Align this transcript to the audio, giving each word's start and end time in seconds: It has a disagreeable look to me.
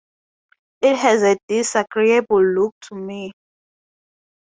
It 0.81 0.95
has 0.97 1.21
a 1.21 1.37
disagreeable 1.47 2.43
look 2.43 2.73
to 2.89 2.95
me. 2.95 3.31